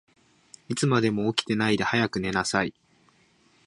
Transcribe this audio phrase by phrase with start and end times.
[0.67, 2.73] いつまでも起きてないで、早く寝なさい。